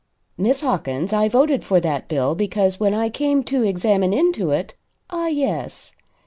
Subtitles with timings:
[0.35, 4.73] "Miss Hawkins, I voted for that bill because when I came to examine into it"
[5.11, 5.91] "Ah yes.